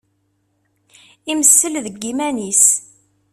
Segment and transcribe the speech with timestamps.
[1.31, 2.65] Imessel deg yiman-is.